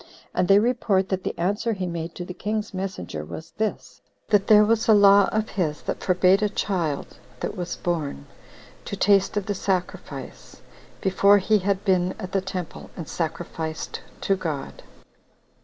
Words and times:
And 0.33 0.47
they 0.47 0.57
report 0.57 1.09
that 1.09 1.23
the 1.23 1.37
answer 1.37 1.73
he 1.73 1.85
made 1.85 2.15
to 2.15 2.25
the 2.25 2.33
king's 2.33 2.73
messenger 2.73 3.23
was 3.23 3.51
this: 3.59 4.01
That 4.29 4.47
"there 4.47 4.65
was 4.65 4.87
a 4.87 4.95
law 4.95 5.29
of 5.31 5.49
his 5.49 5.83
that 5.83 5.99
forbade 6.03 6.41
a 6.41 6.49
child 6.49 7.19
that 7.41 7.55
was 7.55 7.75
born 7.75 8.25
to 8.85 8.95
taste 8.97 9.37
of 9.37 9.45
the 9.45 9.53
sacrifice, 9.53 10.59
before 11.01 11.37
he 11.37 11.59
had 11.59 11.85
been 11.85 12.13
at 12.17 12.31
the 12.31 12.41
temple 12.41 12.89
and 12.97 13.07
sacrificed 13.07 14.01
to 14.21 14.35
God. 14.35 14.81